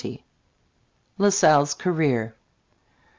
[1.19, 2.33] LA SALLE'S CAREER.